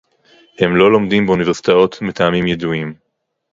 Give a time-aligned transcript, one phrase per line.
[0.59, 2.93] הם לא לומדים באוניברסיטאות מטעמים ידועים